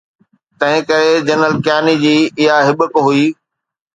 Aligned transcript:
تنهن 0.59 0.79
ڪري 0.89 1.03
جنرل 1.27 1.53
ڪياني 1.67 1.95
جي 2.05 2.15
اها 2.53 2.57
هٻڪ 2.69 2.91
هئي. 3.09 3.23